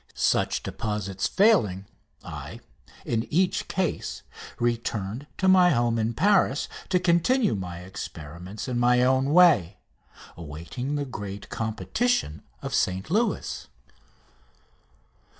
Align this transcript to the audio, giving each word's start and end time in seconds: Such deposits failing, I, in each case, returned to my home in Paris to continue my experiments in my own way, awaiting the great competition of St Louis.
Such 0.15 0.63
deposits 0.63 1.27
failing, 1.27 1.85
I, 2.23 2.59
in 3.05 3.31
each 3.31 3.67
case, 3.67 4.23
returned 4.59 5.27
to 5.37 5.47
my 5.47 5.69
home 5.69 5.99
in 5.99 6.15
Paris 6.15 6.67
to 6.89 6.99
continue 6.99 7.53
my 7.53 7.81
experiments 7.81 8.67
in 8.67 8.79
my 8.79 9.03
own 9.03 9.31
way, 9.31 9.77
awaiting 10.35 10.95
the 10.95 11.05
great 11.05 11.49
competition 11.49 12.41
of 12.63 12.73
St 12.73 13.11
Louis. 13.11 13.67